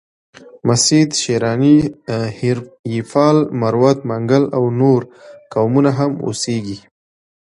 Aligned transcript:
مسید، 0.67 1.09
شیراني، 1.21 1.75
هیریپال، 2.39 3.37
مروت، 3.61 3.97
منگل 4.09 4.43
او 4.57 4.63
نور 4.79 5.01
قومونه 5.53 5.91
هم 5.97 6.11
اوسیږي. 6.25 6.77